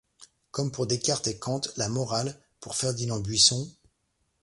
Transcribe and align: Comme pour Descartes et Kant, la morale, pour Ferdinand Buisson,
Comme 0.49 0.71
pour 0.71 0.87
Descartes 0.87 1.27
et 1.27 1.37
Kant, 1.37 1.61
la 1.77 1.87
morale, 1.87 2.35
pour 2.59 2.75
Ferdinand 2.75 3.19
Buisson, 3.19 3.71